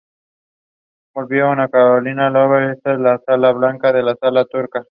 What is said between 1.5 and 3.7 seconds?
a Carolina Lodge está la sala